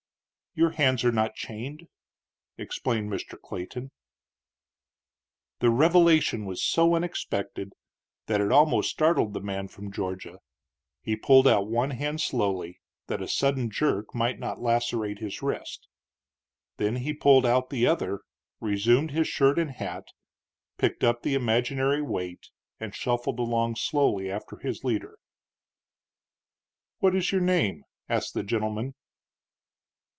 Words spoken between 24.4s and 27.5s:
his leader. "What is your